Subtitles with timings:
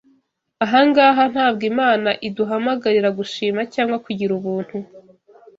[0.65, 4.77] Ahangaha ntabwo Imana iduhamagarira gushima cyangwa kugira ubuntu